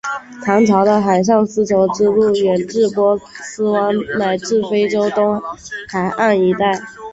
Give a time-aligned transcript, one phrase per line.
[0.43, 5.39] 唐朝的海上丝绸之路远至波斯湾乃至非洲东
[5.87, 6.71] 海岸一带。